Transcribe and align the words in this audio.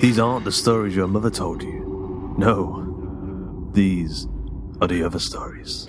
These 0.00 0.18
aren't 0.18 0.46
the 0.46 0.52
stories 0.52 0.96
your 0.96 1.06
mother 1.06 1.28
told 1.28 1.62
you. 1.62 2.34
No, 2.38 3.68
these 3.74 4.26
are 4.80 4.88
the 4.88 5.02
other 5.02 5.18
stories. 5.18 5.88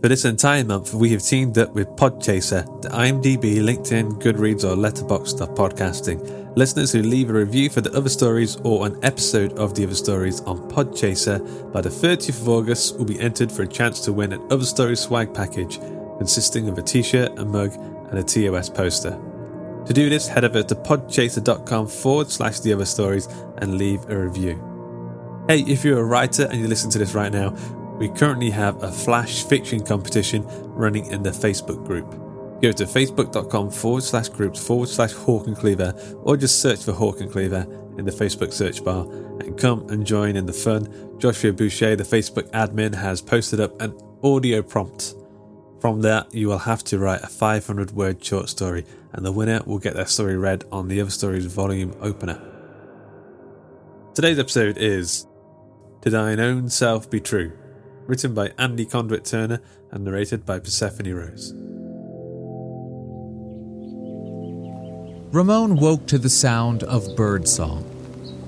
For 0.00 0.08
this 0.08 0.24
entire 0.24 0.64
month, 0.64 0.94
we 0.94 1.10
have 1.10 1.22
teamed 1.22 1.58
up 1.58 1.74
with 1.74 1.88
Podchaser, 1.96 2.82
the 2.82 2.90
IMDb, 2.90 3.56
LinkedIn, 3.56 4.22
Goodreads, 4.22 4.62
or 4.62 4.76
Letterboxd 4.76 5.40
of 5.40 5.48
podcasting. 5.56 6.41
Listeners 6.54 6.92
who 6.92 7.02
leave 7.02 7.30
a 7.30 7.32
review 7.32 7.70
for 7.70 7.80
the 7.80 7.96
other 7.96 8.10
stories 8.10 8.56
or 8.56 8.86
an 8.86 9.02
episode 9.02 9.58
of 9.58 9.74
the 9.74 9.84
other 9.84 9.94
stories 9.94 10.42
on 10.42 10.58
Podchaser 10.70 11.72
by 11.72 11.80
the 11.80 11.88
30th 11.88 12.42
of 12.42 12.48
August 12.48 12.98
will 12.98 13.06
be 13.06 13.18
entered 13.20 13.50
for 13.50 13.62
a 13.62 13.66
chance 13.66 14.00
to 14.00 14.12
win 14.12 14.34
an 14.34 14.46
Other 14.52 14.66
Stories 14.66 15.00
swag 15.00 15.32
package 15.32 15.80
consisting 16.18 16.68
of 16.68 16.76
a 16.76 16.82
t 16.82 17.02
shirt, 17.02 17.38
a 17.38 17.44
mug, 17.46 17.72
and 18.10 18.18
a 18.18 18.22
TOS 18.22 18.68
poster. 18.68 19.18
To 19.86 19.94
do 19.94 20.10
this, 20.10 20.28
head 20.28 20.44
over 20.44 20.62
to 20.62 20.74
podchaser.com 20.74 21.86
forward 21.86 22.30
slash 22.30 22.60
the 22.60 22.74
other 22.74 22.84
stories 22.84 23.28
and 23.56 23.78
leave 23.78 24.08
a 24.10 24.16
review. 24.18 24.62
Hey, 25.48 25.60
if 25.60 25.86
you're 25.86 26.00
a 26.00 26.04
writer 26.04 26.48
and 26.50 26.60
you 26.60 26.68
listen 26.68 26.90
to 26.90 26.98
this 26.98 27.14
right 27.14 27.32
now, 27.32 27.56
we 27.96 28.10
currently 28.10 28.50
have 28.50 28.82
a 28.82 28.92
flash 28.92 29.42
fiction 29.44 29.82
competition 29.82 30.44
running 30.74 31.06
in 31.06 31.22
the 31.22 31.30
Facebook 31.30 31.86
group. 31.86 32.14
Go 32.62 32.70
to 32.70 32.84
facebook.com 32.84 33.72
forward 33.72 34.04
slash 34.04 34.28
groups 34.28 34.64
forward 34.64 34.88
slash 34.88 35.12
Hawk 35.12 35.48
and 35.48 35.56
Cleaver 35.56 35.92
or 36.22 36.36
just 36.36 36.62
search 36.62 36.84
for 36.84 36.92
Hawk 36.92 37.20
and 37.20 37.30
Cleaver 37.30 37.66
in 37.98 38.04
the 38.04 38.12
Facebook 38.12 38.52
search 38.52 38.84
bar 38.84 39.04
and 39.40 39.58
come 39.58 39.88
and 39.88 40.06
join 40.06 40.36
in 40.36 40.46
the 40.46 40.52
fun. 40.52 41.18
Joshua 41.18 41.52
Boucher, 41.52 41.96
the 41.96 42.04
Facebook 42.04 42.48
admin, 42.52 42.94
has 42.94 43.20
posted 43.20 43.58
up 43.58 43.80
an 43.82 43.98
audio 44.22 44.62
prompt. 44.62 45.16
From 45.80 46.02
that, 46.02 46.32
you 46.32 46.46
will 46.46 46.58
have 46.58 46.84
to 46.84 47.00
write 47.00 47.22
a 47.22 47.26
500 47.26 47.90
word 47.90 48.24
short 48.24 48.48
story, 48.48 48.86
and 49.12 49.26
the 49.26 49.32
winner 49.32 49.60
will 49.66 49.80
get 49.80 49.94
their 49.94 50.06
story 50.06 50.36
read 50.36 50.62
on 50.70 50.86
the 50.86 51.00
Other 51.00 51.10
Stories 51.10 51.46
volume 51.46 51.92
opener. 52.00 52.40
Today's 54.14 54.38
episode 54.38 54.78
is 54.78 55.26
To 56.02 56.10
Thine 56.10 56.38
Own 56.38 56.68
Self 56.68 57.10
Be 57.10 57.18
True, 57.18 57.52
written 58.06 58.32
by 58.32 58.52
Andy 58.56 58.86
Conduit 58.86 59.24
Turner 59.24 59.60
and 59.90 60.04
narrated 60.04 60.46
by 60.46 60.60
Persephone 60.60 61.12
Rose. 61.12 61.71
Ramon 65.32 65.76
woke 65.76 66.06
to 66.08 66.18
the 66.18 66.28
sound 66.28 66.82
of 66.82 67.16
birdsong. 67.16 67.86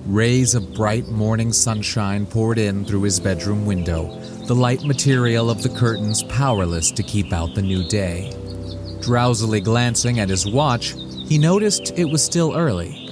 Rays 0.04 0.54
of 0.54 0.74
bright 0.74 1.08
morning 1.08 1.50
sunshine 1.50 2.26
poured 2.26 2.58
in 2.58 2.84
through 2.84 3.04
his 3.04 3.18
bedroom 3.18 3.64
window, 3.64 4.14
the 4.44 4.54
light 4.54 4.84
material 4.84 5.48
of 5.48 5.62
the 5.62 5.70
curtains 5.70 6.22
powerless 6.24 6.90
to 6.90 7.02
keep 7.02 7.32
out 7.32 7.54
the 7.54 7.62
new 7.62 7.88
day. 7.88 8.36
Drowsily 9.00 9.62
glancing 9.62 10.20
at 10.20 10.28
his 10.28 10.46
watch, 10.46 10.94
he 11.26 11.38
noticed 11.38 11.98
it 11.98 12.04
was 12.04 12.22
still 12.22 12.54
early. 12.54 13.08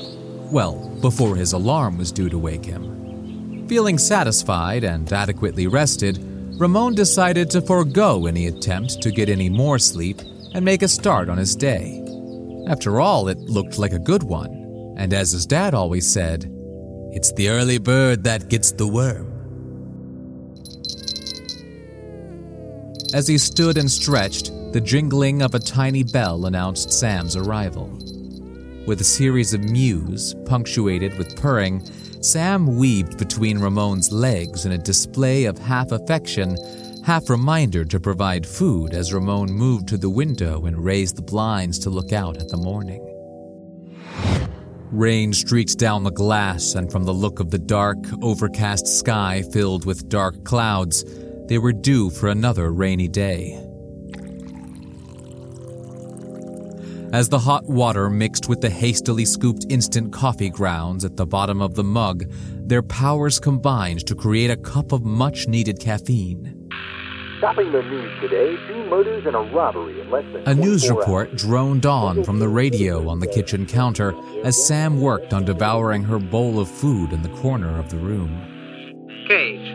Well, 0.50 0.90
before 1.00 1.34
his 1.34 1.54
alarm 1.54 1.96
was 1.96 2.12
due 2.12 2.28
to 2.28 2.36
wake 2.36 2.66
him. 2.66 3.66
Feeling 3.68 3.96
satisfied 3.96 4.84
and 4.84 5.10
adequately 5.10 5.66
rested, 5.66 6.18
Ramon 6.60 6.94
decided 6.94 7.48
to 7.48 7.62
forego 7.62 8.26
any 8.26 8.48
attempt 8.48 9.00
to 9.00 9.10
get 9.10 9.30
any 9.30 9.48
more 9.48 9.78
sleep 9.78 10.20
and 10.52 10.62
make 10.62 10.82
a 10.82 10.88
start 10.88 11.30
on 11.30 11.38
his 11.38 11.56
day. 11.56 12.01
After 12.68 13.00
all, 13.00 13.28
it 13.28 13.38
looked 13.38 13.78
like 13.78 13.92
a 13.92 13.98
good 13.98 14.22
one, 14.22 14.94
and 14.96 15.12
as 15.12 15.32
his 15.32 15.46
dad 15.46 15.74
always 15.74 16.08
said, 16.08 16.48
it's 17.10 17.32
the 17.32 17.48
early 17.48 17.78
bird 17.78 18.24
that 18.24 18.48
gets 18.48 18.72
the 18.72 18.86
worm. 18.86 19.28
As 23.12 23.28
he 23.28 23.36
stood 23.36 23.76
and 23.76 23.90
stretched, 23.90 24.50
the 24.72 24.80
jingling 24.80 25.42
of 25.42 25.54
a 25.54 25.58
tiny 25.58 26.02
bell 26.02 26.46
announced 26.46 26.90
Sam's 26.90 27.36
arrival. 27.36 27.90
With 28.86 29.00
a 29.00 29.04
series 29.04 29.52
of 29.52 29.62
mews, 29.62 30.34
punctuated 30.46 31.18
with 31.18 31.36
purring, 31.36 31.82
Sam 32.22 32.76
weaved 32.76 33.18
between 33.18 33.58
Ramon's 33.58 34.10
legs 34.10 34.64
in 34.64 34.72
a 34.72 34.78
display 34.78 35.44
of 35.44 35.58
half 35.58 35.92
affection, 35.92 36.56
half 37.04 37.28
reminder 37.28 37.84
to 37.84 37.98
provide 37.98 38.46
food 38.46 38.94
as 38.94 39.12
Ramon 39.12 39.52
moved 39.52 39.88
to 39.88 39.98
the 39.98 40.10
window 40.10 40.66
and 40.66 40.84
raised 40.84 41.16
the 41.16 41.22
blinds 41.22 41.78
to 41.80 41.90
look 41.90 42.12
out 42.12 42.36
at 42.36 42.48
the 42.48 42.56
morning. 42.56 43.08
Rain 44.92 45.32
streaked 45.32 45.78
down 45.78 46.04
the 46.04 46.10
glass, 46.10 46.74
and 46.74 46.92
from 46.92 47.04
the 47.04 47.14
look 47.14 47.40
of 47.40 47.50
the 47.50 47.58
dark, 47.58 47.96
overcast 48.20 48.86
sky 48.86 49.42
filled 49.52 49.86
with 49.86 50.08
dark 50.08 50.44
clouds, 50.44 51.04
they 51.48 51.58
were 51.58 51.72
due 51.72 52.10
for 52.10 52.28
another 52.28 52.70
rainy 52.70 53.08
day. 53.08 53.58
As 57.12 57.28
the 57.28 57.38
hot 57.38 57.64
water 57.64 58.08
mixed 58.08 58.48
with 58.48 58.60
the 58.60 58.70
hastily 58.70 59.24
scooped 59.24 59.66
instant 59.70 60.12
coffee 60.12 60.50
grounds 60.50 61.04
at 61.04 61.16
the 61.16 61.26
bottom 61.26 61.60
of 61.60 61.74
the 61.74 61.84
mug, 61.84 62.24
their 62.66 62.82
powers 62.82 63.40
combined 63.40 64.06
to 64.06 64.14
create 64.14 64.50
a 64.50 64.56
cup 64.56 64.92
of 64.92 65.04
much 65.04 65.48
needed 65.48 65.80
caffeine. 65.80 66.61
Topping 67.42 67.72
the 67.72 67.82
news 67.82 68.20
today, 68.20 68.54
two 68.68 68.84
murders 68.84 69.26
and 69.26 69.34
a 69.34 69.40
robbery 69.40 70.00
in 70.00 70.08
less 70.10 70.24
than 70.32 70.46
A 70.46 70.54
news 70.54 70.88
report 70.88 71.30
hours. 71.30 71.42
droned 71.42 71.84
on 71.84 72.22
from 72.22 72.38
the 72.38 72.48
radio 72.48 73.08
on 73.08 73.18
the 73.18 73.26
kitchen 73.26 73.66
counter 73.66 74.14
as 74.44 74.64
Sam 74.64 75.00
worked 75.00 75.34
on 75.34 75.44
devouring 75.44 76.04
her 76.04 76.20
bowl 76.20 76.60
of 76.60 76.68
food 76.70 77.12
in 77.12 77.22
the 77.22 77.28
corner 77.40 77.80
of 77.80 77.90
the 77.90 77.96
room. 77.96 78.30
Cage, 79.26 79.74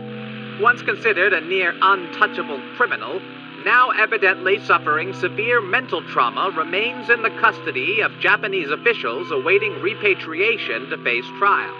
once 0.62 0.80
considered 0.80 1.34
a 1.34 1.42
near 1.42 1.74
untouchable 1.82 2.58
criminal, 2.78 3.20
now 3.66 3.90
evidently 3.90 4.58
suffering 4.60 5.12
severe 5.12 5.60
mental 5.60 6.02
trauma, 6.04 6.50
remains 6.56 7.10
in 7.10 7.20
the 7.20 7.36
custody 7.38 8.00
of 8.00 8.18
Japanese 8.18 8.70
officials 8.70 9.30
awaiting 9.30 9.82
repatriation 9.82 10.88
to 10.88 10.96
face 11.04 11.26
trial. 11.38 11.76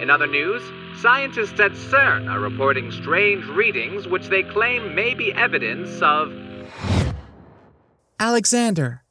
In 0.00 0.10
other 0.10 0.28
news, 0.28 0.62
scientists 1.00 1.58
at 1.58 1.72
CERN 1.72 2.30
are 2.30 2.38
reporting 2.38 2.92
strange 2.92 3.44
readings 3.46 4.06
which 4.06 4.28
they 4.28 4.44
claim 4.44 4.94
may 4.94 5.12
be 5.12 5.32
evidence 5.32 6.00
of. 6.00 6.32
Alexander, 8.20 9.02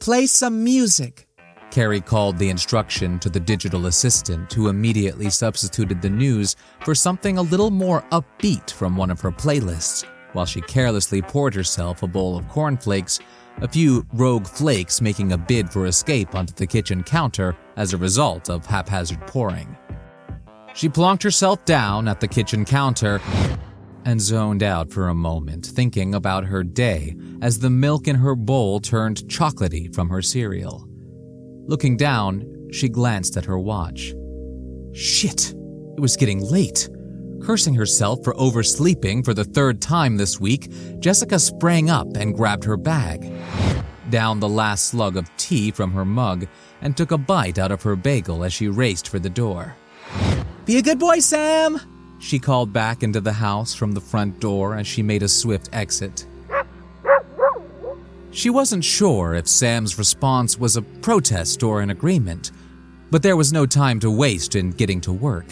play 0.00 0.26
some 0.26 0.62
music. 0.62 1.26
Carrie 1.72 2.00
called 2.00 2.38
the 2.38 2.48
instruction 2.48 3.18
to 3.18 3.28
the 3.28 3.40
digital 3.40 3.86
assistant, 3.86 4.52
who 4.52 4.68
immediately 4.68 5.30
substituted 5.30 6.00
the 6.00 6.10
news 6.10 6.54
for 6.84 6.94
something 6.94 7.36
a 7.36 7.42
little 7.42 7.72
more 7.72 8.02
upbeat 8.12 8.70
from 8.70 8.96
one 8.96 9.10
of 9.10 9.20
her 9.20 9.32
playlists, 9.32 10.04
while 10.32 10.46
she 10.46 10.60
carelessly 10.60 11.20
poured 11.22 11.54
herself 11.54 12.04
a 12.04 12.06
bowl 12.06 12.38
of 12.38 12.48
cornflakes, 12.48 13.18
a 13.62 13.68
few 13.68 14.06
rogue 14.12 14.46
flakes 14.46 15.00
making 15.00 15.32
a 15.32 15.38
bid 15.38 15.70
for 15.70 15.86
escape 15.86 16.34
onto 16.34 16.52
the 16.52 16.66
kitchen 16.66 17.02
counter 17.02 17.56
as 17.76 17.92
a 17.92 17.98
result 17.98 18.50
of 18.50 18.66
haphazard 18.66 19.26
pouring. 19.26 19.76
She 20.74 20.88
plonked 20.88 21.22
herself 21.22 21.64
down 21.64 22.06
at 22.06 22.20
the 22.20 22.28
kitchen 22.28 22.64
counter 22.64 23.20
and 24.04 24.20
zoned 24.20 24.62
out 24.62 24.92
for 24.92 25.08
a 25.08 25.14
moment, 25.14 25.66
thinking 25.66 26.14
about 26.14 26.44
her 26.44 26.62
day 26.62 27.16
as 27.42 27.58
the 27.58 27.70
milk 27.70 28.06
in 28.06 28.16
her 28.16 28.36
bowl 28.36 28.78
turned 28.78 29.18
chocolatey 29.26 29.92
from 29.94 30.08
her 30.10 30.22
cereal. 30.22 30.86
Looking 31.66 31.96
down, 31.96 32.68
she 32.72 32.88
glanced 32.88 33.36
at 33.36 33.46
her 33.46 33.58
watch. 33.58 34.14
Shit, 34.92 35.54
it 35.96 36.00
was 36.00 36.16
getting 36.16 36.40
late. 36.40 36.88
Cursing 37.42 37.74
herself 37.74 38.24
for 38.24 38.34
oversleeping 38.34 39.22
for 39.22 39.34
the 39.34 39.44
third 39.44 39.80
time 39.80 40.16
this 40.16 40.40
week, 40.40 40.70
Jessica 41.00 41.38
sprang 41.38 41.90
up 41.90 42.08
and 42.16 42.34
grabbed 42.34 42.64
her 42.64 42.76
bag, 42.76 43.32
downed 44.10 44.42
the 44.42 44.48
last 44.48 44.86
slug 44.86 45.16
of 45.16 45.30
tea 45.36 45.70
from 45.70 45.92
her 45.92 46.04
mug, 46.04 46.46
and 46.80 46.96
took 46.96 47.10
a 47.10 47.18
bite 47.18 47.58
out 47.58 47.70
of 47.70 47.82
her 47.82 47.96
bagel 47.96 48.42
as 48.42 48.52
she 48.52 48.68
raced 48.68 49.08
for 49.08 49.18
the 49.18 49.30
door. 49.30 49.76
Be 50.64 50.78
a 50.78 50.82
good 50.82 50.98
boy, 50.98 51.20
Sam! 51.20 51.80
She 52.18 52.38
called 52.38 52.72
back 52.72 53.02
into 53.02 53.20
the 53.20 53.32
house 53.32 53.74
from 53.74 53.92
the 53.92 54.00
front 54.00 54.40
door 54.40 54.74
as 54.74 54.86
she 54.86 55.02
made 55.02 55.22
a 55.22 55.28
swift 55.28 55.68
exit. 55.72 56.26
She 58.32 58.50
wasn't 58.50 58.84
sure 58.84 59.34
if 59.34 59.46
Sam's 59.46 59.98
response 59.98 60.58
was 60.58 60.76
a 60.76 60.82
protest 60.82 61.62
or 61.62 61.80
an 61.80 61.90
agreement, 61.90 62.50
but 63.10 63.22
there 63.22 63.36
was 63.36 63.52
no 63.52 63.66
time 63.66 64.00
to 64.00 64.10
waste 64.10 64.56
in 64.56 64.72
getting 64.72 65.00
to 65.02 65.12
work. 65.12 65.46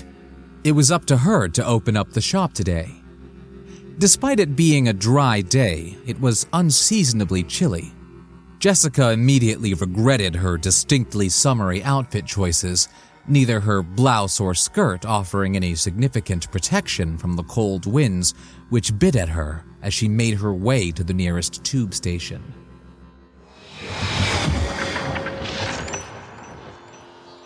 It 0.65 0.73
was 0.73 0.91
up 0.91 1.05
to 1.07 1.19
her 1.19 1.47
to 1.49 1.67
open 1.67 1.95
up 1.95 2.15
the 2.15 2.23
shop 2.23 2.55
today. 2.55 2.89
Despite 3.99 4.41
it 4.41 4.57
being 4.57 4.89
a 4.89 4.95
dry 4.95 5.43
day, 5.43 5.99
it 6.07 6.19
was 6.19 6.47
unseasonably 6.55 7.43
chilly. 7.43 7.93
Jessica 8.61 9.11
immediately 9.11 9.75
regretted 9.75 10.35
her 10.37 10.57
distinctly 10.57 11.29
summery 11.29 11.85
outfit 11.85 12.25
choices, 12.25 12.89
neither 13.29 13.61
her 13.61 13.83
blouse 13.83 14.41
or 14.41 14.55
skirt 14.55 15.05
offering 15.05 15.55
any 15.55 15.75
significant 15.75 16.51
protection 16.51 17.19
from 17.19 17.37
the 17.37 17.45
cold 17.45 17.85
winds 17.85 18.33
which 18.71 18.99
bit 18.99 19.17
at 19.17 19.29
her 19.29 19.67
as 19.83 19.93
she 19.93 20.09
made 20.09 20.39
her 20.39 20.55
way 20.55 20.91
to 20.91 21.05
the 21.05 21.13
nearest 21.13 21.63
tube 21.63 21.93
station. 21.93 22.43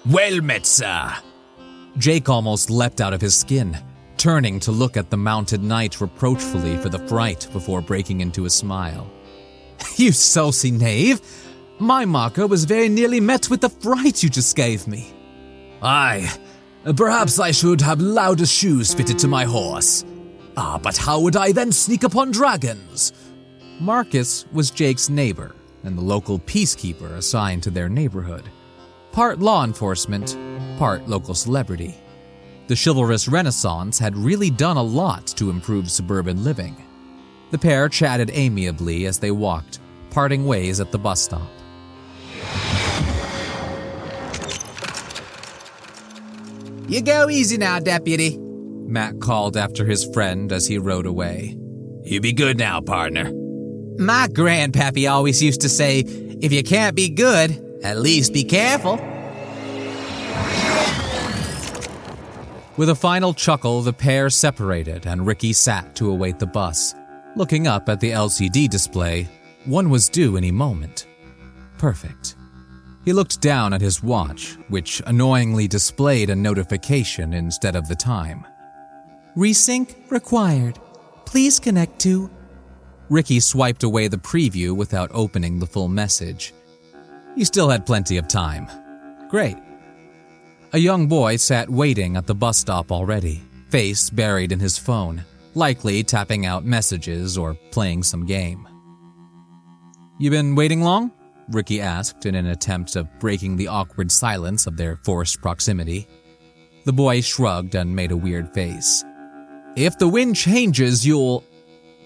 Well 0.07 0.41
met, 0.41 0.67
sir. 0.67 1.17
Jake 1.97 2.29
almost 2.29 2.71
leapt 2.71 3.01
out 3.01 3.13
of 3.13 3.21
his 3.21 3.35
skin, 3.37 3.77
turning 4.17 4.61
to 4.61 4.73
look 4.73 4.97
at 4.97 5.11
the 5.11 5.17
mounted 5.17 5.63
knight 5.63 6.01
reproachfully 6.01 6.77
for 6.77 6.89
the 6.89 6.99
fright 7.09 7.49
before 7.53 7.81
breaking 7.81 8.21
into 8.21 8.45
a 8.45 8.51
smile. 8.51 9.11
You 9.97 10.13
saucy 10.13 10.71
knave! 10.71 11.21
My 11.79 12.05
marker 12.05 12.47
was 12.47 12.65
very 12.65 12.89
nearly 12.89 13.21
met 13.21 13.51
with 13.51 13.61
the 13.61 13.69
fright 13.69 14.23
you 14.23 14.29
just 14.29 14.57
gave 14.57 14.87
me. 14.89 15.13
Aye, 15.81 16.29
perhaps 16.97 17.39
I 17.39 17.53
should 17.53 17.81
have 17.81 18.01
louder 18.01 18.47
shoes 18.47 18.93
fitted 18.93 19.19
to 19.21 19.29
my 19.29 19.45
horse. 19.45 20.05
Ah, 20.57 20.79
but 20.79 20.97
how 20.97 21.21
would 21.21 21.37
I 21.37 21.53
then 21.53 21.71
sneak 21.71 22.03
upon 22.03 22.33
dragons? 22.33 23.13
Marcus 23.81 24.45
was 24.53 24.73
Jake's 24.73 25.09
neighbor 25.09 25.55
and 25.85 25.97
the 25.97 26.03
local 26.03 26.41
peacekeeper 26.41 27.17
assigned 27.17 27.63
to 27.63 27.71
their 27.71 27.89
neighborhood. 27.89 28.51
Part 29.13 29.41
law 29.41 29.65
enforcement, 29.65 30.37
part 30.79 31.09
local 31.09 31.35
celebrity. 31.35 31.95
The 32.69 32.77
chivalrous 32.77 33.29
Renaissance 33.29 33.99
had 33.99 34.17
really 34.17 34.51
done 34.51 34.77
a 34.77 34.83
lot 34.83 35.27
to 35.29 35.51
improve 35.51 35.91
suburban 35.91 36.45
living. 36.45 36.77
The 37.51 37.59
pair 37.59 37.89
chatted 37.89 38.31
amiably 38.33 39.07
as 39.07 39.19
they 39.19 39.31
walked, 39.31 39.79
parting 40.11 40.47
ways 40.47 40.79
at 40.81 40.93
the 40.93 40.99
bus 40.99 41.23
stop. 41.23 41.49
You 46.89 47.03
go 47.03 47.29
easy 47.29 47.57
now, 47.59 47.81
deputy, 47.81 48.39
Matt 48.39 49.21
called 49.21 49.57
after 49.57 49.85
his 49.85 50.09
friend 50.15 50.51
as 50.53 50.67
he 50.67 50.79
rode 50.79 51.05
away. 51.05 51.57
You 52.05 52.21
be 52.21 52.33
good 52.33 52.59
now, 52.59 52.81
partner. 52.81 53.31
My 53.99 54.29
grandpappy 54.29 55.11
always 55.11 55.43
used 55.43 55.61
to 55.63 55.69
say, 55.69 56.01
if 56.01 56.53
you 56.53 56.63
can't 56.63 56.97
be 56.97 57.11
good, 57.11 57.63
at 57.83 57.99
least 57.99 58.33
be 58.33 58.45
careful. 58.45 58.97
With 62.77 62.91
a 62.91 62.95
final 62.95 63.35
chuckle, 63.35 63.83
the 63.83 63.93
pair 63.93 64.31
separated 64.31 65.07
and 65.07 65.27
Ricky 65.27 65.53
sat 65.53 65.97
to 65.97 66.11
await 66.11 66.39
the 66.39 66.47
bus. 66.47 66.95
Looking 67.35 67.67
up 67.67 67.89
at 67.89 67.99
the 67.99 68.13
LCD 68.13 68.69
display, 68.69 69.29
one 69.65 69.91
was 69.91 70.09
due 70.09 70.37
any 70.37 70.53
moment. 70.53 71.07
Perfect. 71.77 72.37
He 73.05 73.13
looked 73.13 73.41
down 73.41 73.73
at 73.73 73.81
his 73.81 74.03
watch, 74.03 74.57
which 74.69 75.03
annoyingly 75.07 75.67
displayed 75.67 76.31
a 76.31 76.37
notification 76.37 77.33
instead 77.33 77.75
of 77.75 77.89
the 77.89 77.95
time. 77.95 78.47
Resync 79.37 79.95
required. 80.11 80.79
Please 81.25 81.59
connect 81.59 81.99
to. 82.01 82.31
Ricky 83.09 83.41
swiped 83.41 83.83
away 83.83 84.09
the 84.09 84.19
preview 84.19 84.77
without 84.77 85.11
opening 85.13 85.59
the 85.59 85.67
full 85.67 85.89
message. 85.89 86.53
He 87.39 87.45
still 87.45 87.71
had 87.71 87.87
plenty 87.87 88.17
of 88.17 88.27
time. 88.27 88.67
Great. 89.29 89.57
A 90.73 90.79
young 90.79 91.07
boy 91.07 91.37
sat 91.37 91.71
waiting 91.71 92.17
at 92.17 92.27
the 92.27 92.35
bus 92.35 92.59
stop 92.59 92.91
already, 92.91 93.41
face 93.69 94.11
buried 94.11 94.51
in 94.51 94.59
his 94.59 94.77
phone, 94.77 95.25
likely 95.55 96.03
tapping 96.03 96.47
out 96.47 96.65
messages 96.65 97.39
or 97.39 97.55
playing 97.71 98.03
some 98.03 98.27
game. 98.27 98.67
You 100.19 100.31
been 100.31 100.57
waiting 100.57 100.83
long? 100.83 101.13
Ricky 101.51 101.81
asked 101.81 102.27
in 102.27 102.35
an 102.35 102.47
attempt 102.47 102.97
of 102.97 103.07
breaking 103.21 103.55
the 103.55 103.69
awkward 103.69 104.11
silence 104.11 104.67
of 104.67 104.77
their 104.77 104.97
forced 105.05 105.41
proximity. 105.41 106.09
The 106.87 106.93
boy 106.93 107.21
shrugged 107.21 107.77
and 107.77 107.95
made 107.95 108.11
a 108.11 108.17
weird 108.17 108.53
face. 108.53 109.05
If 109.77 109.97
the 109.97 110.09
wind 110.09 110.35
changes, 110.35 111.07
you'll. 111.07 111.45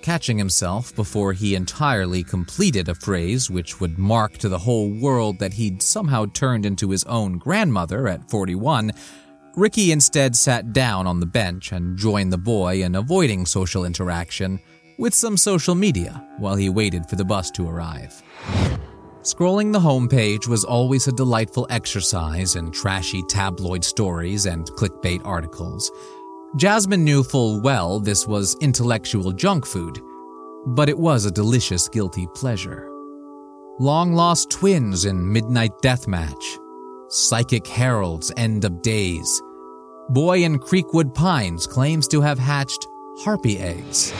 Catching 0.02 0.36
himself 0.36 0.92
before 0.96 1.32
he 1.32 1.54
entirely 1.54 2.24
completed 2.24 2.88
a 2.88 2.94
phrase 2.94 3.48
which 3.48 3.80
would 3.80 3.98
mark 3.98 4.36
to 4.38 4.48
the 4.48 4.58
whole 4.58 4.90
world 4.90 5.38
that 5.38 5.52
he'd 5.52 5.80
somehow 5.80 6.26
turned 6.26 6.66
into 6.66 6.90
his 6.90 7.04
own 7.04 7.38
grandmother 7.38 8.08
at 8.08 8.28
41, 8.28 8.90
Ricky 9.54 9.92
instead 9.92 10.34
sat 10.34 10.72
down 10.72 11.06
on 11.06 11.20
the 11.20 11.26
bench 11.26 11.70
and 11.70 11.96
joined 11.96 12.32
the 12.32 12.38
boy 12.38 12.82
in 12.82 12.96
avoiding 12.96 13.46
social 13.46 13.84
interaction 13.84 14.58
with 14.98 15.14
some 15.14 15.36
social 15.36 15.76
media 15.76 16.26
while 16.38 16.56
he 16.56 16.68
waited 16.68 17.06
for 17.06 17.14
the 17.14 17.24
bus 17.24 17.48
to 17.52 17.68
arrive. 17.68 18.20
Scrolling 19.22 19.72
the 19.72 19.78
homepage 19.78 20.48
was 20.48 20.64
always 20.64 21.06
a 21.06 21.12
delightful 21.12 21.68
exercise 21.70 22.56
in 22.56 22.72
trashy 22.72 23.22
tabloid 23.28 23.84
stories 23.84 24.46
and 24.46 24.66
clickbait 24.72 25.24
articles. 25.24 25.92
Jasmine 26.56 27.02
knew 27.02 27.22
full 27.22 27.60
well 27.60 27.98
this 27.98 28.26
was 28.26 28.56
intellectual 28.60 29.32
junk 29.32 29.66
food, 29.66 30.00
but 30.66 30.88
it 30.88 30.98
was 30.98 31.24
a 31.24 31.30
delicious 31.30 31.88
guilty 31.88 32.26
pleasure. 32.34 32.90
Long 33.78 34.12
lost 34.12 34.50
twins 34.50 35.06
in 35.06 35.32
Midnight 35.32 35.72
Deathmatch, 35.82 36.58
Psychic 37.08 37.66
Herald's 37.66 38.30
End 38.36 38.64
of 38.64 38.82
Days, 38.82 39.42
boy 40.10 40.42
in 40.42 40.58
Creekwood 40.58 41.14
Pines 41.14 41.66
claims 41.66 42.06
to 42.08 42.20
have 42.20 42.38
hatched 42.38 42.86
harpy 43.18 43.58
eggs 43.58 44.12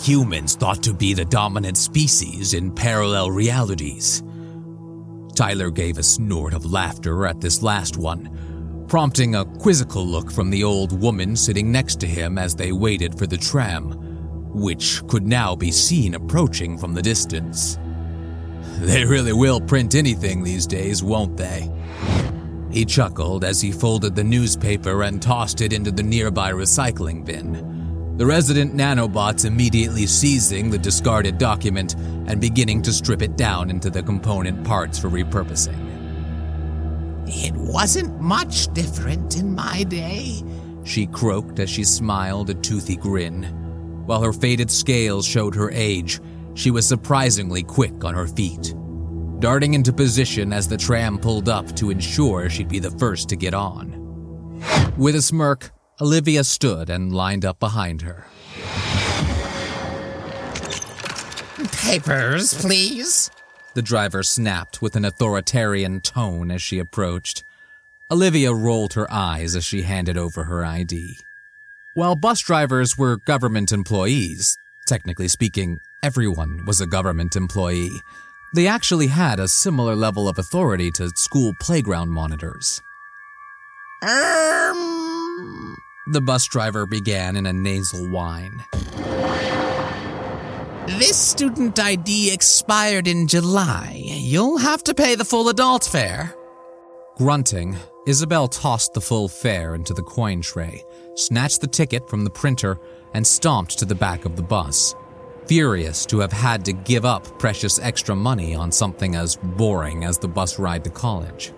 humans 0.00 0.54
thought 0.56 0.82
to 0.82 0.94
be 0.94 1.12
the 1.12 1.24
dominant 1.24 1.76
species 1.76 2.54
in 2.54 2.72
parallel 2.72 3.30
realities. 3.30 4.22
Tyler 5.34 5.70
gave 5.70 5.98
a 5.98 6.02
snort 6.02 6.54
of 6.54 6.64
laughter 6.64 7.26
at 7.26 7.40
this 7.40 7.62
last 7.62 7.96
one, 7.96 8.49
prompting 8.90 9.36
a 9.36 9.44
quizzical 9.44 10.04
look 10.04 10.32
from 10.32 10.50
the 10.50 10.64
old 10.64 11.00
woman 11.00 11.36
sitting 11.36 11.70
next 11.70 12.00
to 12.00 12.08
him 12.08 12.36
as 12.36 12.56
they 12.56 12.72
waited 12.72 13.16
for 13.16 13.24
the 13.24 13.36
tram, 13.36 13.92
which 14.52 15.00
could 15.06 15.24
now 15.24 15.54
be 15.54 15.70
seen 15.70 16.16
approaching 16.16 16.76
from 16.76 16.92
the 16.92 17.00
distance. 17.00 17.78
They 18.80 19.04
really 19.04 19.32
will 19.32 19.60
print 19.60 19.94
anything 19.94 20.42
these 20.42 20.66
days, 20.66 21.04
won't 21.04 21.36
they? 21.36 21.70
He 22.72 22.84
chuckled 22.84 23.44
as 23.44 23.60
he 23.60 23.70
folded 23.70 24.16
the 24.16 24.24
newspaper 24.24 25.04
and 25.04 25.22
tossed 25.22 25.60
it 25.60 25.72
into 25.72 25.92
the 25.92 26.02
nearby 26.02 26.50
recycling 26.50 27.24
bin. 27.24 28.16
The 28.16 28.26
resident 28.26 28.74
nanobots 28.74 29.44
immediately 29.44 30.06
seizing 30.06 30.68
the 30.68 30.78
discarded 30.78 31.38
document 31.38 31.94
and 32.26 32.40
beginning 32.40 32.82
to 32.82 32.92
strip 32.92 33.22
it 33.22 33.36
down 33.36 33.70
into 33.70 33.88
the 33.88 34.02
component 34.02 34.64
parts 34.64 34.98
for 34.98 35.08
repurposing. 35.08 35.89
It 37.32 37.54
wasn't 37.54 38.20
much 38.20 38.72
different 38.74 39.36
in 39.36 39.54
my 39.54 39.84
day, 39.84 40.42
she 40.84 41.06
croaked 41.06 41.58
as 41.58 41.70
she 41.70 41.84
smiled 41.84 42.50
a 42.50 42.54
toothy 42.54 42.96
grin. 42.96 43.44
While 44.06 44.22
her 44.22 44.32
faded 44.32 44.70
scales 44.70 45.26
showed 45.26 45.54
her 45.54 45.70
age, 45.70 46.20
she 46.54 46.70
was 46.70 46.86
surprisingly 46.86 47.62
quick 47.62 48.04
on 48.04 48.14
her 48.14 48.26
feet 48.26 48.74
darting 49.40 49.72
into 49.72 49.90
position 49.90 50.52
as 50.52 50.68
the 50.68 50.76
tram 50.76 51.18
pulled 51.18 51.48
up 51.48 51.74
to 51.74 51.90
ensure 51.90 52.50
she'd 52.50 52.68
be 52.68 52.78
the 52.78 52.90
first 52.92 53.28
to 53.30 53.36
get 53.36 53.54
on. 53.54 53.96
With 54.98 55.16
a 55.16 55.22
smirk, 55.22 55.70
Olivia 56.00 56.44
stood 56.44 56.90
and 56.90 57.12
lined 57.12 57.46
up 57.46 57.58
behind 57.58 58.02
her. 58.02 58.26
Papers, 61.72 62.54
please. 62.54 63.30
The 63.74 63.82
driver 63.82 64.22
snapped 64.22 64.82
with 64.82 64.96
an 64.96 65.04
authoritarian 65.04 66.00
tone 66.00 66.50
as 66.50 66.62
she 66.62 66.78
approached. 66.78 67.44
Olivia 68.10 68.52
rolled 68.52 68.94
her 68.94 69.10
eyes 69.12 69.54
as 69.54 69.64
she 69.64 69.82
handed 69.82 70.16
over 70.16 70.44
her 70.44 70.64
ID. 70.64 71.14
While 71.94 72.16
bus 72.16 72.40
drivers 72.40 72.98
were 72.98 73.18
government 73.26 73.72
employees, 73.72 74.56
technically 74.86 75.28
speaking, 75.28 75.78
everyone 76.02 76.64
was 76.66 76.80
a 76.80 76.86
government 76.86 77.36
employee, 77.36 78.00
they 78.54 78.66
actually 78.66 79.06
had 79.06 79.38
a 79.38 79.46
similar 79.46 79.94
level 79.94 80.28
of 80.28 80.38
authority 80.38 80.90
to 80.92 81.10
school 81.14 81.52
playground 81.60 82.10
monitors. 82.10 82.80
Um. 84.02 85.76
The 86.12 86.20
bus 86.20 86.46
driver 86.46 86.86
began 86.86 87.36
in 87.36 87.46
a 87.46 87.52
nasal 87.52 88.08
whine. 88.08 88.64
This 90.98 91.18
student 91.18 91.78
ID 91.78 92.32
expired 92.32 93.06
in 93.06 93.26
July. 93.26 94.02
You'll 94.04 94.58
have 94.58 94.82
to 94.84 94.94
pay 94.94 95.14
the 95.14 95.24
full 95.24 95.48
adult 95.48 95.84
fare. 95.84 96.34
Grunting, 97.16 97.76
Isabel 98.06 98.48
tossed 98.48 98.94
the 98.94 99.00
full 99.00 99.28
fare 99.28 99.74
into 99.74 99.94
the 99.94 100.02
coin 100.02 100.40
tray, 100.40 100.84
snatched 101.14 101.60
the 101.60 101.66
ticket 101.66 102.08
from 102.08 102.24
the 102.24 102.30
printer, 102.30 102.78
and 103.14 103.26
stomped 103.26 103.78
to 103.78 103.84
the 103.84 103.94
back 103.94 104.24
of 104.24 104.36
the 104.36 104.42
bus 104.42 104.94
furious 105.50 106.06
to 106.06 106.20
have 106.20 106.30
had 106.30 106.64
to 106.64 106.72
give 106.72 107.04
up 107.04 107.24
precious 107.40 107.80
extra 107.80 108.14
money 108.14 108.54
on 108.54 108.70
something 108.70 109.16
as 109.16 109.34
boring 109.34 110.04
as 110.04 110.16
the 110.16 110.28
bus 110.28 110.60
ride 110.60 110.84
to 110.84 110.90
college. 110.90 111.52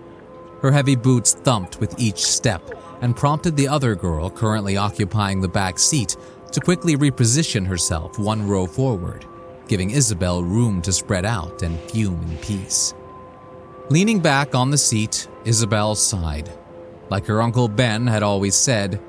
Her 0.62 0.72
heavy 0.72 0.96
boots 0.96 1.34
thumped 1.34 1.78
with 1.78 2.00
each 2.00 2.24
step 2.24 2.70
and 3.02 3.14
prompted 3.14 3.54
the 3.54 3.68
other 3.68 3.94
girl 3.94 4.30
currently 4.30 4.78
occupying 4.78 5.42
the 5.42 5.48
back 5.48 5.78
seat 5.78 6.16
to 6.52 6.60
quickly 6.60 6.96
reposition 6.96 7.66
herself 7.66 8.18
one 8.18 8.46
row 8.46 8.66
forward, 8.66 9.26
giving 9.68 9.90
Isabel 9.90 10.42
room 10.42 10.80
to 10.82 10.92
spread 10.92 11.24
out 11.24 11.62
and 11.62 11.78
fume 11.90 12.22
in 12.22 12.36
peace. 12.38 12.94
Leaning 13.88 14.20
back 14.20 14.54
on 14.54 14.70
the 14.70 14.78
seat, 14.78 15.28
Isabel 15.44 15.94
sighed. 15.94 16.50
Like 17.10 17.26
her 17.26 17.42
Uncle 17.42 17.68
Ben 17.68 18.06
had 18.06 18.22
always 18.22 18.54
said, 18.54 19.00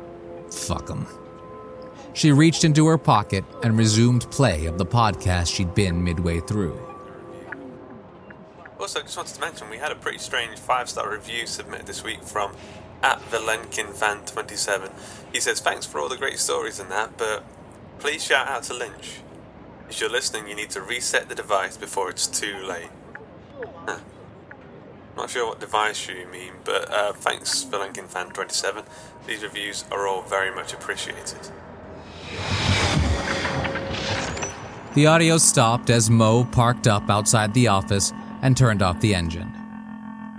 fuck 0.51 0.89
'em. 0.89 1.05
She 2.13 2.31
reached 2.31 2.63
into 2.63 2.85
her 2.87 2.97
pocket 2.97 3.43
and 3.63 3.77
resumed 3.77 4.29
play 4.29 4.65
of 4.65 4.77
the 4.77 4.85
podcast 4.85 5.53
she'd 5.53 5.73
been 5.73 6.03
midway 6.03 6.39
through. 6.39 6.79
Also, 8.79 8.99
I 8.99 9.03
just 9.03 9.17
wanted 9.17 9.33
to 9.35 9.41
mention 9.41 9.69
we 9.69 9.77
had 9.77 9.91
a 9.91 9.95
pretty 9.95 10.17
strange 10.17 10.59
five 10.59 10.89
star 10.89 11.09
review 11.11 11.47
submitted 11.47 11.87
this 11.87 12.03
week 12.03 12.21
from 12.21 12.51
at 13.03 13.19
ValenkinFan27. 13.29 14.91
He 15.31 15.39
says, 15.39 15.59
Thanks 15.59 15.85
for 15.85 15.99
all 15.99 16.09
the 16.09 16.17
great 16.17 16.39
stories 16.39 16.79
and 16.79 16.89
that, 16.89 17.17
but 17.17 17.43
please 17.99 18.23
shout 18.23 18.47
out 18.47 18.63
to 18.63 18.73
Lynch. 18.73 19.19
If 19.89 20.01
you're 20.01 20.09
listening, 20.09 20.47
you 20.47 20.55
need 20.55 20.71
to 20.71 20.81
reset 20.81 21.29
the 21.29 21.35
device 21.35 21.77
before 21.77 22.09
it's 22.09 22.25
too 22.25 22.57
late. 22.63 22.89
Huh. 23.85 23.99
Not 25.15 25.29
sure 25.29 25.47
what 25.47 25.59
device 25.59 26.07
you 26.07 26.25
mean, 26.31 26.53
but 26.63 26.91
uh, 26.91 27.13
thanks, 27.13 27.63
ValenkinFan27. 27.65 28.85
These 29.27 29.43
reviews 29.43 29.85
are 29.91 30.07
all 30.07 30.23
very 30.23 30.53
much 30.55 30.73
appreciated. 30.73 31.39
The 34.95 35.07
audio 35.07 35.37
stopped 35.37 35.89
as 35.89 36.09
Mo 36.09 36.45
parked 36.45 36.87
up 36.87 37.09
outside 37.09 37.53
the 37.53 37.67
office 37.67 38.11
and 38.41 38.57
turned 38.57 38.81
off 38.81 38.99
the 38.99 39.13
engine. 39.13 39.52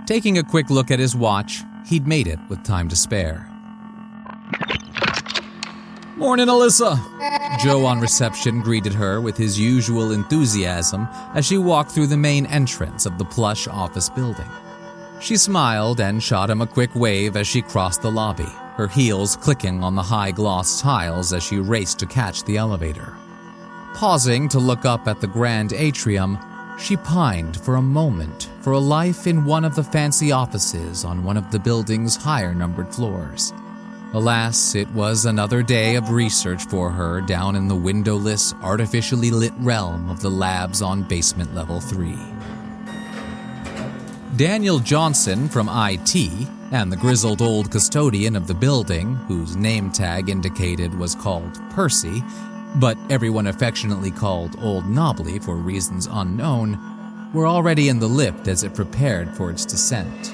Taking 0.05 0.37
a 0.37 0.43
quick 0.43 0.69
look 0.69 0.91
at 0.91 0.99
his 0.99 1.15
watch, 1.15 1.63
he'd 1.87 2.05
made 2.05 2.27
it 2.27 2.37
with 2.47 2.63
time 2.63 2.87
to 2.89 2.95
spare. 2.95 3.49
Morning, 6.15 6.45
Alyssa! 6.45 6.95
Joe 7.63 7.85
on 7.85 7.99
reception 7.99 8.61
greeted 8.61 8.93
her 8.93 9.19
with 9.19 9.35
his 9.35 9.59
usual 9.59 10.11
enthusiasm 10.11 11.07
as 11.33 11.47
she 11.47 11.57
walked 11.57 11.91
through 11.91 12.05
the 12.05 12.17
main 12.17 12.45
entrance 12.45 13.07
of 13.07 13.17
the 13.17 13.25
plush 13.25 13.67
office 13.67 14.07
building. 14.09 14.45
She 15.19 15.37
smiled 15.37 15.99
and 15.99 16.21
shot 16.21 16.51
him 16.51 16.61
a 16.61 16.67
quick 16.67 16.93
wave 16.93 17.35
as 17.35 17.47
she 17.47 17.63
crossed 17.63 18.03
the 18.03 18.11
lobby, 18.11 18.47
her 18.77 18.87
heels 18.87 19.35
clicking 19.35 19.83
on 19.83 19.95
the 19.95 20.03
high 20.03 20.31
gloss 20.31 20.81
tiles 20.81 21.33
as 21.33 21.41
she 21.41 21.57
raced 21.57 21.97
to 21.99 22.05
catch 22.05 22.43
the 22.43 22.57
elevator. 22.57 23.17
Pausing 23.95 24.49
to 24.49 24.59
look 24.59 24.85
up 24.85 25.07
at 25.07 25.19
the 25.19 25.27
grand 25.27 25.73
atrium, 25.73 26.37
she 26.77 26.97
pined 26.97 27.57
for 27.61 27.75
a 27.75 27.81
moment 27.81 28.49
for 28.61 28.73
a 28.73 28.79
life 28.79 29.27
in 29.27 29.45
one 29.45 29.63
of 29.63 29.75
the 29.75 29.83
fancy 29.83 30.31
offices 30.31 31.05
on 31.05 31.23
one 31.23 31.37
of 31.37 31.51
the 31.51 31.59
building's 31.59 32.15
higher 32.15 32.53
numbered 32.53 32.93
floors. 32.93 33.53
Alas, 34.13 34.75
it 34.75 34.89
was 34.91 35.25
another 35.25 35.61
day 35.61 35.95
of 35.95 36.09
research 36.09 36.65
for 36.65 36.89
her 36.89 37.21
down 37.21 37.55
in 37.55 37.67
the 37.67 37.75
windowless, 37.75 38.53
artificially 38.61 39.31
lit 39.31 39.53
realm 39.57 40.09
of 40.09 40.21
the 40.21 40.29
labs 40.29 40.81
on 40.81 41.03
basement 41.03 41.53
level 41.53 41.79
3. 41.81 42.15
Daniel 44.37 44.79
Johnson 44.79 45.47
from 45.47 45.69
IT 45.71 46.15
and 46.71 46.91
the 46.91 46.97
grizzled 46.97 47.41
old 47.41 47.71
custodian 47.71 48.35
of 48.35 48.47
the 48.47 48.53
building, 48.53 49.15
whose 49.27 49.55
name 49.55 49.91
tag 49.91 50.29
indicated 50.29 50.97
was 50.97 51.15
called 51.15 51.59
Percy, 51.69 52.23
but 52.79 52.97
everyone 53.09 53.47
affectionately 53.47 54.11
called 54.11 54.55
Old 54.61 54.87
Knobbly 54.87 55.39
for 55.39 55.55
reasons 55.55 56.07
unknown, 56.11 56.79
were 57.33 57.47
already 57.47 57.89
in 57.89 57.99
the 57.99 58.07
lift 58.07 58.47
as 58.47 58.63
it 58.63 58.73
prepared 58.73 59.35
for 59.35 59.49
its 59.49 59.65
descent. 59.65 60.33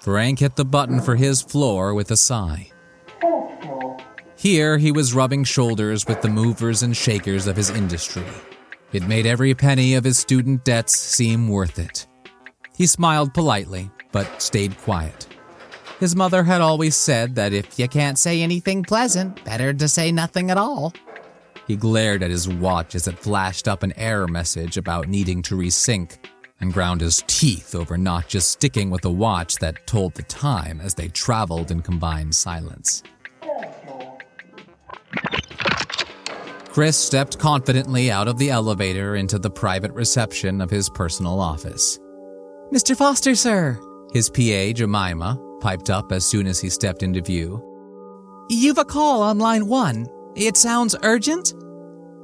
Frank 0.00 0.38
hit 0.38 0.54
the 0.54 0.64
button 0.64 1.00
for 1.00 1.16
his 1.16 1.42
floor 1.42 1.92
with 1.92 2.10
a 2.10 2.16
sigh. 2.16 2.70
Here 4.36 4.78
he 4.78 4.92
was 4.92 5.14
rubbing 5.14 5.42
shoulders 5.42 6.06
with 6.06 6.22
the 6.22 6.28
movers 6.28 6.82
and 6.82 6.96
shakers 6.96 7.48
of 7.48 7.56
his 7.56 7.70
industry. 7.70 8.22
It 8.92 9.08
made 9.08 9.26
every 9.26 9.54
penny 9.54 9.94
of 9.94 10.04
his 10.04 10.18
student 10.18 10.64
debts 10.64 10.96
seem 10.96 11.48
worth 11.48 11.78
it. 11.78 12.06
He 12.76 12.86
smiled 12.86 13.34
politely, 13.34 13.90
but 14.12 14.40
stayed 14.40 14.78
quiet. 14.78 15.25
His 15.98 16.14
mother 16.14 16.44
had 16.44 16.60
always 16.60 16.94
said 16.94 17.34
that 17.36 17.54
if 17.54 17.78
you 17.78 17.88
can't 17.88 18.18
say 18.18 18.42
anything 18.42 18.82
pleasant, 18.82 19.42
better 19.44 19.72
to 19.72 19.88
say 19.88 20.12
nothing 20.12 20.50
at 20.50 20.58
all. 20.58 20.92
He 21.66 21.76
glared 21.76 22.22
at 22.22 22.30
his 22.30 22.48
watch 22.48 22.94
as 22.94 23.08
it 23.08 23.18
flashed 23.18 23.66
up 23.66 23.82
an 23.82 23.92
error 23.96 24.28
message 24.28 24.76
about 24.76 25.08
needing 25.08 25.42
to 25.42 25.56
resync 25.56 26.16
and 26.60 26.72
ground 26.72 27.00
his 27.00 27.24
teeth 27.26 27.74
over 27.74 27.96
not 27.96 28.28
just 28.28 28.50
sticking 28.50 28.90
with 28.90 29.04
a 29.04 29.10
watch 29.10 29.56
that 29.56 29.86
told 29.86 30.14
the 30.14 30.22
time 30.22 30.80
as 30.80 30.94
they 30.94 31.08
traveled 31.08 31.70
in 31.70 31.80
combined 31.80 32.34
silence. 32.34 33.02
Chris 36.68 36.96
stepped 36.98 37.38
confidently 37.38 38.10
out 38.10 38.28
of 38.28 38.36
the 38.36 38.50
elevator 38.50 39.16
into 39.16 39.38
the 39.38 39.50
private 39.50 39.92
reception 39.92 40.60
of 40.60 40.70
his 40.70 40.90
personal 40.90 41.40
office. 41.40 41.98
Mr. 42.70 42.94
Foster, 42.94 43.34
sir, 43.34 43.80
his 44.12 44.28
PA, 44.28 44.72
Jemima, 44.74 45.40
piped 45.66 45.90
up 45.90 46.12
as 46.12 46.24
soon 46.24 46.46
as 46.46 46.60
he 46.60 46.70
stepped 46.70 47.02
into 47.02 47.20
view. 47.20 47.60
You've 48.48 48.78
a 48.78 48.84
call 48.84 49.20
on 49.20 49.40
line 49.40 49.66
one. 49.66 50.06
It 50.36 50.56
sounds 50.56 50.94
urgent? 51.02 51.54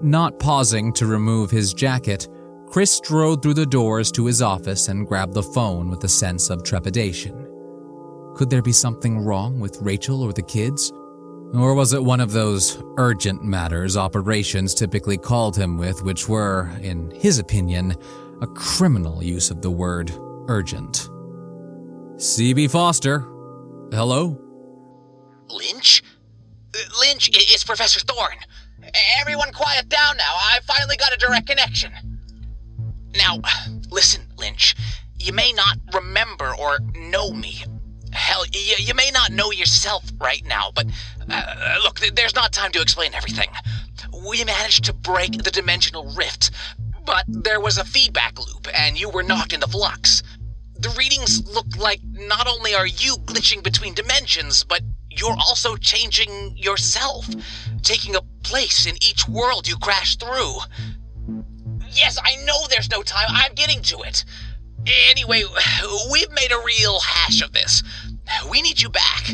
Not 0.01 0.39
pausing 0.39 0.93
to 0.93 1.07
remove 1.07 1.51
his 1.51 1.75
jacket, 1.75 2.29
Chris 2.69 2.93
strode 2.93 3.43
through 3.43 3.55
the 3.55 3.67
doors 3.67 4.13
to 4.13 4.27
his 4.27 4.43
office 4.43 4.87
and 4.87 5.09
grabbed 5.09 5.35
the 5.35 5.43
phone 5.43 5.91
with 5.91 6.05
a 6.05 6.09
sense 6.09 6.51
of 6.51 6.63
trepidation. 6.63 7.49
Could 8.37 8.49
there 8.49 8.63
be 8.63 8.71
something 8.71 9.19
wrong 9.19 9.59
with 9.59 9.77
Rachel 9.83 10.23
or 10.23 10.33
the 10.33 10.43
kids? 10.43 10.93
Or 11.53 11.75
was 11.75 11.95
it 11.95 12.05
one 12.05 12.21
of 12.21 12.31
those 12.31 12.81
urgent 12.97 13.43
matters 13.43 13.97
operations 13.97 14.73
typically 14.73 15.19
called 15.19 15.57
him 15.57 15.79
with, 15.79 16.05
which 16.05 16.29
were, 16.29 16.71
in 16.81 17.11
his 17.11 17.41
opinion, 17.41 17.97
a 18.41 18.47
criminal 18.47 19.21
use 19.21 19.51
of 19.51 19.63
the 19.63 19.71
word 19.73 20.13
urgent? 20.47 21.09
CB 22.19 22.71
Foster. 22.71 23.32
Hello? 23.93 24.39
Lynch? 25.51 26.03
Lynch, 26.99 27.29
it's 27.31 27.63
Professor 27.63 28.01
Thorn. 28.01 28.37
Everyone 29.21 29.53
quiet 29.53 29.91
down 29.91 30.17
now. 30.17 30.33
I 30.35 30.61
finally 30.67 30.97
got 30.97 31.13
a 31.13 31.19
direct 31.19 31.47
connection. 31.47 31.93
Now, 33.15 33.37
Now, 33.37 33.43
listen, 33.91 34.23
Lynch. 34.39 34.75
You 35.19 35.35
may 35.35 35.53
not 35.53 35.77
remember 35.93 36.55
or 36.59 36.79
know 36.95 37.33
me. 37.33 37.63
Hell, 38.13 38.45
you, 38.53 38.77
you 38.79 38.95
may 38.95 39.11
not 39.13 39.31
know 39.31 39.51
yourself 39.51 40.11
right 40.19 40.43
now, 40.47 40.71
but 40.75 40.87
uh, 41.31 41.77
look, 41.85 42.01
there's 42.01 42.35
not 42.35 42.53
time 42.53 42.73
to 42.73 42.81
explain 42.81 43.13
everything. 43.15 43.51
We 44.27 44.43
managed 44.45 44.85
to 44.85 44.95
break 44.95 45.33
the 45.43 45.51
dimensional 45.51 46.11
rift, 46.17 46.51
but 47.05 47.25
there 47.29 47.61
was 47.61 47.77
a 47.77 47.85
feedback 47.85 48.39
loop, 48.39 48.69
and 48.75 48.99
you 48.99 49.11
were 49.11 49.23
knocked 49.23 49.53
into 49.53 49.67
flux. 49.67 50.23
The 50.83 50.95
readings 50.99 51.47
look 51.47 51.77
like 51.79 52.01
not 52.11 52.49
only 52.49 52.75
are 52.75 52.87
you 52.87 53.17
glitching 53.25 53.63
between 53.63 53.95
dimensions, 53.95 54.65
but 54.65 54.83
you're 55.11 55.37
also 55.47 55.77
changing 55.77 56.57
yourself, 56.57 57.29
taking 57.83 58.17
a 58.17 58.23
place 58.43 58.85
in 58.87 58.97
each 58.97 59.29
world 59.29 59.69
you 59.69 59.77
crash 59.77 60.17
through. 60.17 60.57
Yes, 61.93 62.19
I 62.25 62.35
know 62.45 62.67
there's 62.69 62.91
no 62.91 63.03
time. 63.05 63.27
I'm 63.29 63.55
getting 63.55 63.81
to 63.83 64.01
it. 64.01 64.25
Anyway, 65.09 65.45
we've 66.11 66.33
made 66.33 66.51
a 66.51 66.59
real 66.65 66.99
hash 66.99 67.43
of 67.43 67.53
this. 67.53 67.85
We 68.51 68.61
need 68.61 68.83
you 68.83 68.89
back. 68.89 69.31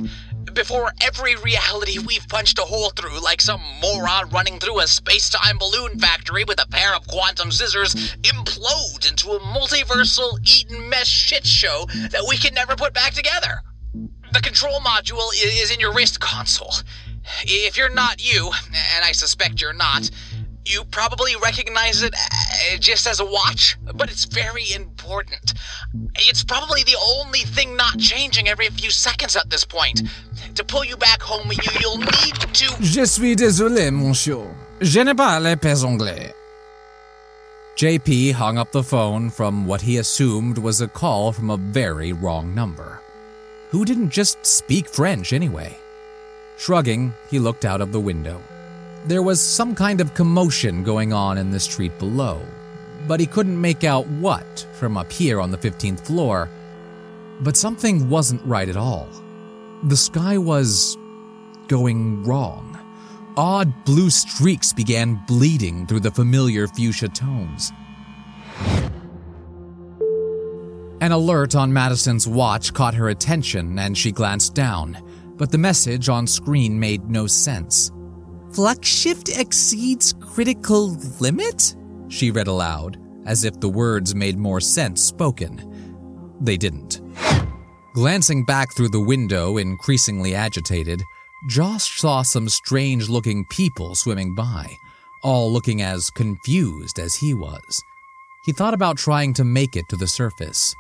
Before 0.59 0.93
every 1.00 1.37
reality 1.37 2.00
we've 2.00 2.27
punched 2.27 2.59
a 2.59 2.62
hole 2.62 2.91
through, 2.91 3.23
like 3.23 3.41
some 3.41 3.62
moron 3.81 4.29
running 4.31 4.59
through 4.59 4.81
a 4.81 4.88
space 4.88 5.31
time 5.31 5.57
balloon 5.57 6.00
factory 6.00 6.43
with 6.43 6.61
a 6.61 6.67
pair 6.67 6.97
of 6.97 7.07
quantum 7.07 7.53
scissors, 7.53 7.95
implodes 8.23 9.09
into 9.09 9.31
a 9.31 9.38
multiversal 9.38 10.37
eaten 10.43 10.88
mess 10.91 11.07
shit 11.07 11.47
show 11.47 11.87
that 12.11 12.27
we 12.29 12.37
can 12.37 12.55
never 12.55 12.75
put 12.75 12.93
back 12.93 13.12
together. 13.12 13.62
The 14.33 14.41
control 14.41 14.81
module 14.81 15.31
is 15.33 15.71
in 15.71 15.79
your 15.79 15.95
wrist 15.95 16.19
console. 16.19 16.75
If 17.45 17.77
you're 17.77 17.95
not 17.95 18.21
you, 18.21 18.50
and 18.97 19.05
I 19.05 19.12
suspect 19.12 19.61
you're 19.61 19.73
not, 19.73 20.11
you 20.69 20.85
probably 20.85 21.33
recognize 21.43 22.03
it 22.03 22.15
uh, 22.15 22.77
just 22.79 23.07
as 23.07 23.21
a 23.21 23.25
watch, 23.25 23.77
but 23.95 24.11
it's 24.11 24.25
very 24.25 24.73
important. 24.75 25.55
It's 26.17 26.45
probably 26.45 26.83
the 26.85 26.97
only 27.17 27.41
thing 27.41 27.77
not 27.77 27.99
changing 27.99 28.49
every 28.49 28.69
few 28.69 28.91
seconds 28.91 29.37
at 29.37 29.49
this 29.51 29.65
point. 29.65 30.03
To 30.57 30.65
pull 30.65 30.85
you 30.85 30.97
back 30.97 31.23
home, 31.23 31.51
you, 31.51 31.73
you'll 31.81 31.99
need 31.99 32.35
to. 32.53 32.77
Je 32.81 33.07
suis 33.07 33.35
désolé, 33.35 33.91
monsieur. 33.93 34.47
Je 34.81 35.01
ne 35.03 35.15
parle 35.15 35.57
pas 35.57 35.85
anglais. 35.85 36.35
JP 37.77 38.33
hung 38.33 38.59
up 38.59 38.73
the 38.73 38.83
phone 38.83 39.31
from 39.31 39.65
what 39.65 39.83
he 39.83 39.99
assumed 39.99 40.59
was 40.59 40.81
a 40.81 40.89
call 40.89 41.33
from 41.33 41.49
a 41.49 41.57
very 41.57 42.13
wrong 42.13 42.55
number. 42.55 43.01
Who 43.71 43.85
didn't 43.85 44.11
just 44.11 44.45
speak 44.45 44.89
French 44.89 45.33
anyway? 45.33 45.77
Shrugging, 46.57 47.15
he 47.31 47.39
looked 47.39 47.65
out 47.65 47.81
of 47.81 47.93
the 47.93 48.01
window. 48.01 48.43
There 49.07 49.23
was 49.23 49.40
some 49.40 49.75
kind 49.75 50.00
of 50.00 50.14
commotion 50.14 50.83
going 50.83 51.12
on 51.12 51.38
in 51.38 51.50
the 51.50 51.61
street 51.61 51.99
below, 51.99 52.40
but 53.07 53.21
he 53.21 53.26
couldn't 53.26 53.61
make 53.61 53.85
out 53.85 54.07
what 54.07 54.67
from 54.75 54.97
up 54.97 55.11
here 55.11 55.40
on 55.40 55.50
the 55.50 55.59
15th 55.59 56.00
floor. 56.00 56.49
But 57.40 57.57
something 57.57 58.11
wasn't 58.11 58.45
right 58.45 58.69
at 58.69 58.76
all. 58.76 59.09
The 59.85 59.97
sky 59.97 60.37
was 60.37 60.97
going 61.69 62.25
wrong. 62.25 62.78
Odd 63.37 63.85
blue 63.85 64.11
streaks 64.11 64.73
began 64.73 65.23
bleeding 65.28 65.87
through 65.87 66.00
the 66.00 66.11
familiar 66.11 66.67
fuchsia 66.67 67.09
tones. 67.09 67.73
An 71.00 71.12
alert 71.12 71.55
on 71.55 71.73
Madison's 71.73 72.26
watch 72.26 72.75
caught 72.75 72.95
her 72.95 73.09
attention 73.09 73.78
and 73.78 73.97
she 73.97 74.11
glanced 74.11 74.55
down, 74.55 74.99
but 75.37 75.52
the 75.52 75.59
message 75.59 76.09
on 76.09 76.26
screen 76.26 76.81
made 76.81 77.09
no 77.09 77.28
sense. 77.28 77.93
Flux 78.52 78.88
shift 78.88 79.28
exceeds 79.28 80.14
critical 80.21 80.97
limit? 81.21 81.76
She 82.09 82.31
read 82.31 82.49
aloud, 82.49 82.99
as 83.26 83.45
if 83.45 83.61
the 83.61 83.69
words 83.69 84.14
made 84.14 84.38
more 84.38 84.61
sense 84.61 85.02
spoken. 85.02 86.37
They 86.40 86.57
didn't. 86.57 87.00
Glancing 87.94 88.44
back 88.44 88.75
through 88.75 88.90
the 88.90 89.01
window, 89.01 89.59
increasingly 89.59 90.35
agitated, 90.35 91.03
Josh 91.49 92.01
saw 92.01 92.23
some 92.23 92.49
strange 92.49 93.09
looking 93.09 93.44
people 93.51 93.94
swimming 93.94 94.35
by, 94.35 94.77
all 95.23 95.53
looking 95.53 95.83
as 95.83 96.11
confused 96.11 96.99
as 96.99 97.14
he 97.14 97.35
was. 97.35 97.83
He 98.44 98.53
thought 98.53 98.75
about 98.75 98.96
trying 98.96 99.35
to 99.35 99.44
make 99.44 99.77
it 99.77 99.88
to 99.90 99.96
the 99.96 100.07
surface. 100.07 100.75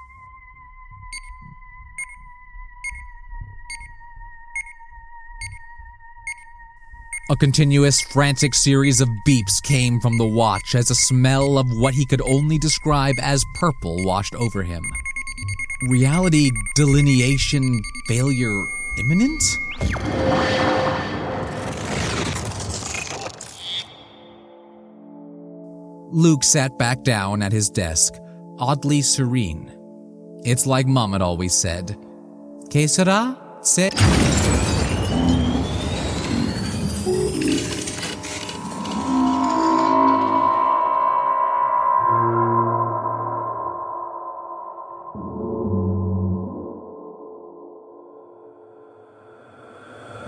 A 7.30 7.36
continuous, 7.36 8.00
frantic 8.00 8.54
series 8.54 9.02
of 9.02 9.08
beeps 9.26 9.62
came 9.62 10.00
from 10.00 10.16
the 10.16 10.24
watch 10.24 10.74
as 10.74 10.90
a 10.90 10.94
smell 10.94 11.58
of 11.58 11.66
what 11.70 11.92
he 11.92 12.06
could 12.06 12.22
only 12.22 12.56
describe 12.56 13.16
as 13.20 13.44
purple 13.52 14.02
washed 14.02 14.34
over 14.34 14.62
him. 14.62 14.82
Reality 15.90 16.50
delineation 16.74 17.82
failure 18.06 18.64
imminent? 18.98 19.42
Luke 26.10 26.42
sat 26.42 26.78
back 26.78 27.02
down 27.02 27.42
at 27.42 27.52
his 27.52 27.68
desk, 27.68 28.14
oddly 28.58 29.02
serene. 29.02 29.70
It's 30.46 30.66
like 30.66 30.86
Mom 30.86 31.12
had 31.12 31.20
always 31.20 31.52
said. 31.52 31.94
Que 32.70 32.88
sera? 32.88 33.38
Se. 33.60 33.90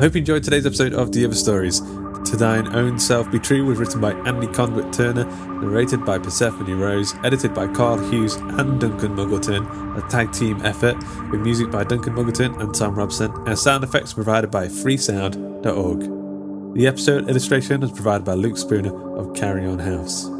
Hope 0.00 0.14
you 0.14 0.20
enjoyed 0.20 0.42
today's 0.42 0.64
episode 0.64 0.94
of 0.94 1.12
The 1.12 1.26
Other 1.26 1.34
Stories. 1.34 1.80
To 1.80 2.34
Thine 2.34 2.74
Own 2.74 2.98
Self 2.98 3.30
Be 3.30 3.38
True 3.38 3.66
was 3.66 3.78
written 3.78 4.00
by 4.00 4.12
Andy 4.26 4.46
Conduit 4.46 4.94
Turner, 4.94 5.26
narrated 5.60 6.06
by 6.06 6.18
Persephone 6.18 6.80
Rose, 6.80 7.14
edited 7.22 7.52
by 7.52 7.66
Karl 7.66 7.98
Hughes 8.08 8.36
and 8.36 8.80
Duncan 8.80 9.14
Muggleton, 9.14 9.98
a 9.98 10.08
tag 10.08 10.32
team 10.32 10.58
effort, 10.64 10.96
with 11.30 11.42
music 11.42 11.70
by 11.70 11.84
Duncan 11.84 12.14
Muggleton 12.14 12.58
and 12.62 12.74
Thom 12.74 12.94
Robson, 12.94 13.30
and 13.46 13.58
sound 13.58 13.84
effects 13.84 14.14
provided 14.14 14.50
by 14.50 14.68
freesound.org. 14.68 16.74
The 16.74 16.86
episode 16.86 17.28
illustration 17.28 17.82
was 17.82 17.92
provided 17.92 18.24
by 18.24 18.32
Luke 18.32 18.56
Spooner 18.56 19.18
of 19.18 19.34
Carrion 19.34 19.78
House. 19.78 20.39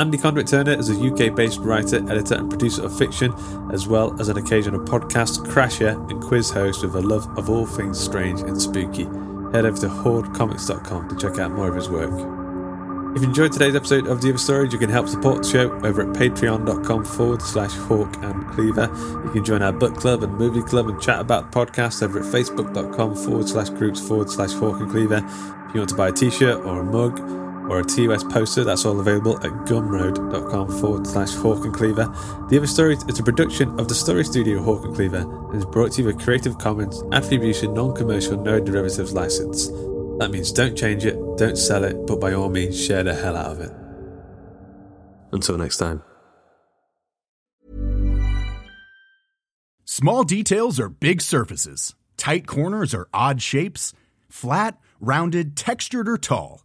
Andy 0.00 0.16
Conduit 0.16 0.46
Turner 0.46 0.72
is 0.72 0.88
a 0.88 0.94
UK 0.94 1.34
based 1.34 1.58
writer, 1.58 1.96
editor, 2.10 2.34
and 2.34 2.48
producer 2.48 2.86
of 2.86 2.96
fiction, 2.96 3.34
as 3.70 3.86
well 3.86 4.18
as 4.18 4.30
an 4.30 4.38
occasional 4.38 4.80
podcast, 4.80 5.44
crasher, 5.46 5.94
and 6.10 6.22
quiz 6.22 6.48
host 6.48 6.82
with 6.82 6.96
a 6.96 7.02
love 7.02 7.28
of 7.36 7.50
all 7.50 7.66
things 7.66 8.00
strange 8.00 8.40
and 8.40 8.60
spooky. 8.60 9.04
Head 9.52 9.66
over 9.66 9.76
to 9.76 9.88
hordecomics.com 9.88 11.10
to 11.10 11.16
check 11.16 11.38
out 11.38 11.52
more 11.52 11.68
of 11.68 11.76
his 11.76 11.90
work. 11.90 12.10
If 13.14 13.20
you 13.20 13.28
enjoyed 13.28 13.52
today's 13.52 13.74
episode 13.74 14.06
of 14.06 14.22
The 14.22 14.30
Other 14.30 14.38
Stories, 14.38 14.72
you 14.72 14.78
can 14.78 14.88
help 14.88 15.06
support 15.06 15.42
the 15.42 15.48
show 15.50 15.70
over 15.84 16.00
at 16.00 16.16
patreon.com 16.16 17.04
forward 17.04 17.42
slash 17.42 17.72
hawk 17.72 18.16
and 18.22 18.46
cleaver. 18.52 18.88
You 19.24 19.30
can 19.34 19.44
join 19.44 19.60
our 19.60 19.72
book 19.72 19.96
club 19.96 20.22
and 20.22 20.32
movie 20.38 20.62
club 20.62 20.88
and 20.88 20.98
chat 21.02 21.20
about 21.20 21.52
the 21.52 21.58
podcast 21.58 22.02
over 22.02 22.20
at 22.20 22.24
facebook.com 22.24 23.16
forward 23.16 23.48
slash 23.48 23.68
groups 23.68 24.00
forward 24.00 24.30
slash 24.30 24.52
hawk 24.52 24.80
and 24.80 24.90
cleaver. 24.90 25.16
If 25.16 25.74
you 25.74 25.80
want 25.80 25.90
to 25.90 25.96
buy 25.96 26.08
a 26.08 26.12
t 26.12 26.30
shirt 26.30 26.64
or 26.64 26.80
a 26.80 26.84
mug, 26.84 27.39
or 27.70 27.78
a 27.78 27.84
TOS 27.84 28.24
poster, 28.24 28.64
that's 28.64 28.84
all 28.84 28.98
available 28.98 29.36
at 29.38 29.52
gumroad.com 29.64 30.80
forward 30.80 31.06
slash 31.06 31.32
Hawk 31.34 31.64
and 31.64 31.72
Cleaver. 31.72 32.06
The 32.48 32.56
Other 32.58 32.66
Stories 32.66 33.04
is 33.04 33.20
a 33.20 33.22
production 33.22 33.78
of 33.78 33.86
the 33.86 33.94
Story 33.94 34.24
Studio 34.24 34.60
Hawk 34.60 34.84
and 34.84 34.94
Cleaver 34.94 35.18
and 35.18 35.54
is 35.54 35.64
brought 35.64 35.92
to 35.92 36.02
you 36.02 36.08
with 36.08 36.18
Creative 36.18 36.58
Commons 36.58 37.00
Attribution 37.12 37.72
Non 37.72 37.94
Commercial 37.94 38.36
No 38.36 38.58
Derivatives 38.58 39.12
License. 39.12 39.68
That 40.18 40.30
means 40.32 40.50
don't 40.50 40.76
change 40.76 41.06
it, 41.06 41.14
don't 41.36 41.56
sell 41.56 41.84
it, 41.84 42.08
but 42.08 42.20
by 42.20 42.32
all 42.32 42.50
means 42.50 42.78
share 42.78 43.04
the 43.04 43.14
hell 43.14 43.36
out 43.36 43.52
of 43.52 43.60
it. 43.60 43.72
Until 45.30 45.56
next 45.56 45.76
time. 45.76 46.02
Small 49.84 50.24
details 50.24 50.80
are 50.80 50.88
big 50.88 51.20
surfaces, 51.20 51.94
tight 52.16 52.48
corners 52.48 52.94
are 52.94 53.06
odd 53.14 53.40
shapes, 53.40 53.92
flat, 54.28 54.76
rounded, 55.00 55.56
textured, 55.56 56.08
or 56.08 56.18
tall. 56.18 56.64